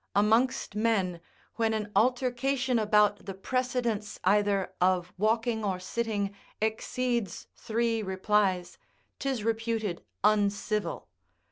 Amongst 0.15 0.73
men, 0.75 1.21
when 1.57 1.75
an 1.75 1.91
altercation 1.95 2.79
about 2.79 3.27
the 3.27 3.35
precedence 3.35 4.19
either 4.23 4.73
of 4.81 5.13
walking 5.15 5.63
or 5.63 5.79
sitting 5.79 6.33
exceeds 6.59 7.45
three 7.55 8.01
replies, 8.01 8.79
'tis 9.19 9.43
reputed 9.43 10.03
uncivil. 10.23 11.07